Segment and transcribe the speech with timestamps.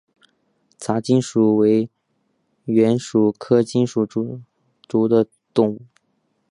[0.79, 1.87] 杂金蛛为
[2.65, 4.03] 园蛛科金蛛
[4.89, 5.81] 属的动物。